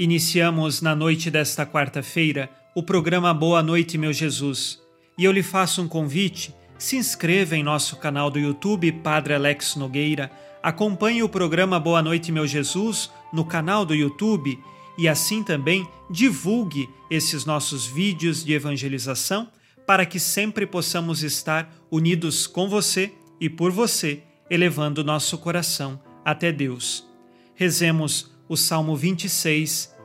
[0.00, 4.80] Iniciamos na noite desta quarta-feira o programa Boa Noite, meu Jesus.
[5.18, 9.76] E eu lhe faço um convite: se inscreva em nosso canal do YouTube Padre Alex
[9.76, 10.32] Nogueira,
[10.62, 14.58] acompanhe o programa Boa Noite, meu Jesus no canal do YouTube
[14.96, 19.48] e assim também divulgue esses nossos vídeos de evangelização
[19.86, 26.50] para que sempre possamos estar unidos com você e por você, elevando nosso coração até
[26.50, 27.06] Deus.
[27.54, 29.96] Rezemos o Salmo 26.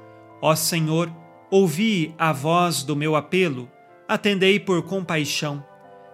[0.41, 1.11] Ó Senhor,
[1.51, 3.69] ouvi a voz do meu apelo
[4.07, 5.63] atendei por compaixão.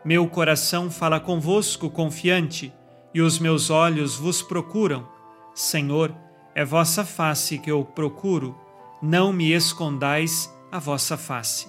[0.04, 2.74] Meu coração fala convosco confiante,
[3.14, 5.08] e os meus olhos vos procuram.
[5.54, 6.16] Senhor,
[6.56, 8.58] é vossa face que eu procuro,
[9.02, 11.68] não me escondais a vossa face.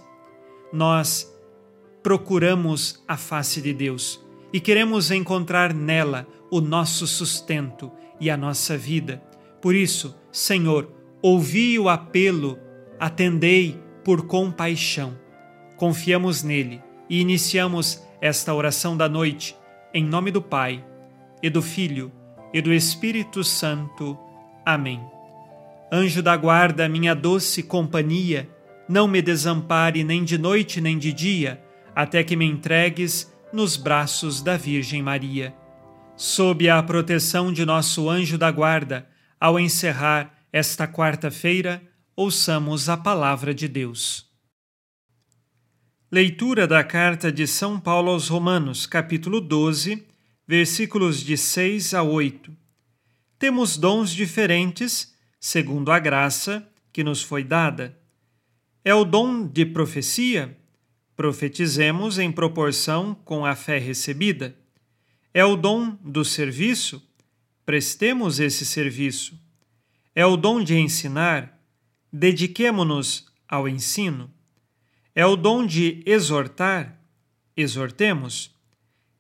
[0.73, 1.29] Nós
[2.03, 7.91] procuramos a face de Deus e queremos encontrar nela o nosso sustento
[8.21, 9.23] e a nossa vida.
[9.61, 10.91] Por isso, Senhor,
[11.23, 12.59] ouvi o apelo,
[12.99, 15.23] atendei por compaixão
[15.83, 16.81] confiamos nele
[17.11, 19.57] e iniciamos esta oração da noite
[19.93, 20.85] em nome do Pai
[21.43, 22.13] e do Filho
[22.55, 24.17] e do Espírito Santo.
[24.65, 25.01] Amém.
[25.93, 28.49] Anjo da guarda, minha doce companhia,
[28.89, 31.61] não me desampare nem de noite nem de dia,
[31.97, 35.53] até que me entregues nos braços da Virgem Maria.
[36.15, 39.05] Sob a proteção de nosso anjo da guarda,
[39.43, 41.83] ao encerrar esta quarta-feira,
[42.15, 44.31] ouçamos a palavra de Deus.
[46.13, 50.07] Leitura da carta de São Paulo aos Romanos, capítulo 12,
[50.47, 52.57] versículos de 6 a 8.
[53.37, 57.99] Temos dons diferentes, segundo a graça que nos foi dada.
[58.85, 60.57] É o dom de profecia?
[61.17, 64.55] Profetizemos em proporção com a fé recebida.
[65.35, 67.03] É o dom do serviço?
[67.65, 69.41] Prestemos esse serviço.
[70.15, 71.59] É o dom de ensinar?
[72.13, 74.31] Dediquemo-nos ao ensino
[75.15, 76.99] é o dom de exortar,
[77.57, 78.55] exortemos.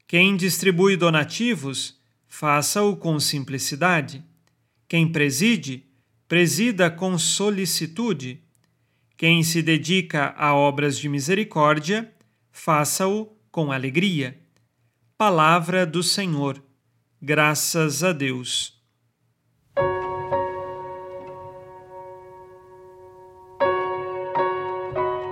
[0.06, 4.24] Quem distribui donativos, faça-o com simplicidade.
[4.88, 5.84] Quem preside,
[6.26, 8.42] presida com solicitude.
[9.16, 12.10] Quem se dedica a obras de misericórdia,
[12.50, 14.38] faça-o com alegria.
[15.16, 16.62] Palavra do Senhor.
[17.24, 18.74] Graças a Deus.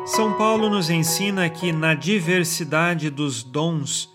[0.06, 4.08] São Paulo nos ensina que na diversidade dos dons,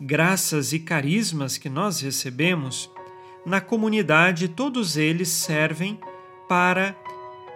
[0.00, 2.90] graças e carismas que nós recebemos,
[3.46, 6.00] na comunidade todos eles servem
[6.48, 6.96] para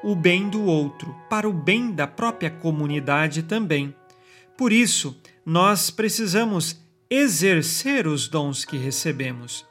[0.05, 3.93] o bem do outro, para o bem da própria comunidade também.
[4.57, 6.84] Por isso, nós precisamos
[7.15, 9.65] exercer os dons que recebemos.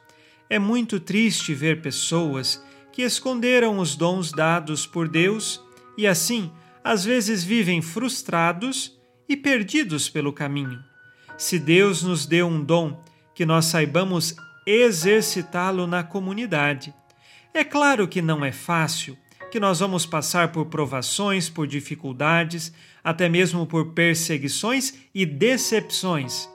[0.48, 2.62] É muito triste ver pessoas
[2.92, 5.60] que esconderam os dons dados por Deus
[5.96, 6.50] e assim
[6.82, 10.78] às vezes vivem frustrados e perdidos pelo caminho.
[11.36, 13.02] Se Deus nos deu um dom,
[13.34, 16.94] que nós saibamos exercitá-lo na comunidade.
[17.52, 19.18] É claro que não é fácil,
[19.50, 22.72] que nós vamos passar por provações, por dificuldades,
[23.02, 26.48] até mesmo por perseguições e decepções.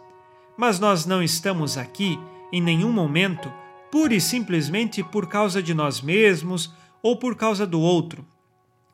[0.60, 2.20] Mas nós não estamos aqui,
[2.52, 3.50] em nenhum momento,
[3.90, 8.28] pura e simplesmente por causa de nós mesmos ou por causa do outro.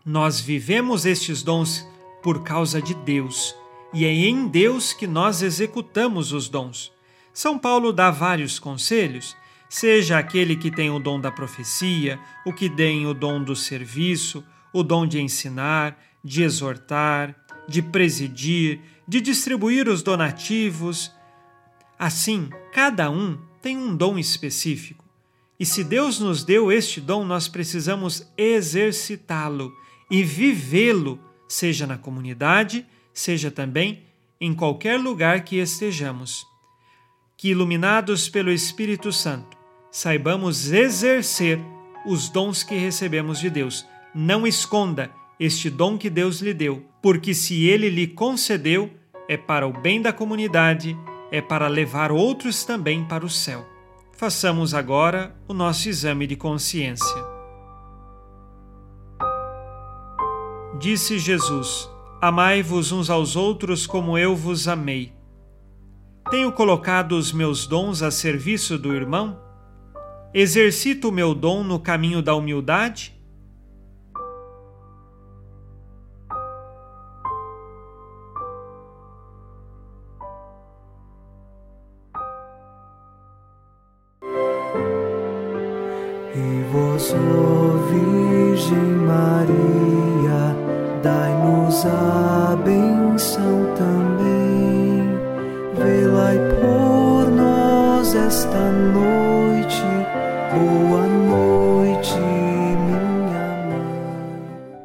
[0.05, 1.83] Nós vivemos estes dons
[2.21, 3.55] por causa de Deus,
[3.91, 6.91] e é em Deus que nós executamos os dons.
[7.33, 9.35] São Paulo dá vários conselhos,
[9.67, 14.45] seja aquele que tem o dom da profecia, o que tem o dom do serviço,
[14.71, 17.35] o dom de ensinar, de exortar,
[17.67, 21.14] de presidir, de distribuir os donativos.
[21.97, 25.03] Assim, cada um tem um dom específico.
[25.59, 29.73] E se Deus nos deu este dom, nós precisamos exercitá-lo
[30.11, 34.03] e vivê-lo, seja na comunidade, seja também
[34.39, 36.45] em qualquer lugar que estejamos.
[37.37, 39.57] Que, iluminados pelo Espírito Santo,
[39.89, 41.59] saibamos exercer
[42.05, 43.85] os dons que recebemos de Deus.
[44.13, 45.09] Não esconda
[45.39, 48.91] este dom que Deus lhe deu, porque se ele lhe concedeu,
[49.27, 50.97] é para o bem da comunidade,
[51.35, 53.65] é para levar outros também para o céu.
[54.13, 57.23] Façamos agora o nosso exame de consciência.
[60.79, 61.89] Disse Jesus:
[62.21, 65.13] Amai-vos uns aos outros como eu vos amei.
[66.29, 69.37] Tenho colocado os meus dons a serviço do irmão?
[70.33, 73.14] Exercito o meu dom no caminho da humildade?
[91.75, 95.03] Dai-nos a benção também.
[95.75, 99.81] Velai por nós esta noite.
[100.53, 103.01] Boa noite, minha
[103.67, 104.77] mãe.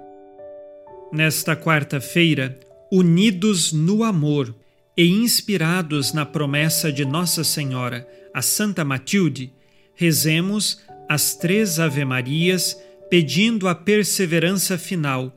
[1.13, 2.59] Nesta quarta-feira,
[2.91, 4.53] unidos no amor
[4.97, 9.53] e inspirados na promessa de Nossa Senhora, a Santa Matilde,
[9.95, 12.77] rezemos as três Ave-Marias,
[13.09, 15.37] pedindo a perseverança final